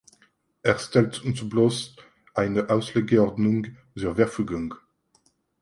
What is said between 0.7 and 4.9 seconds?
stellt uns bloss eine Auslegeordnung zur Verfügung.